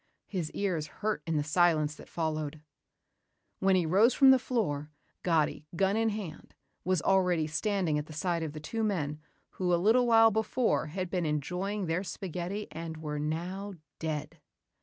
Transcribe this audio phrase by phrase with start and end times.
[0.25, 2.59] His ears hurt in the silence that followed.
[3.59, 4.89] When he rose from the floor
[5.21, 9.19] Gatti, gun in hand, was already standing at the side of the two men
[9.51, 14.39] who a little while before had been enjoying their spaghetti and were now dead.